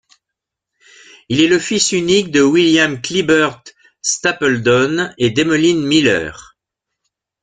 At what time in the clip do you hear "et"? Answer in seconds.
5.19-5.29